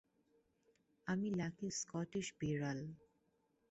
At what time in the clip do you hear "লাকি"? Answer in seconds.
1.31-1.67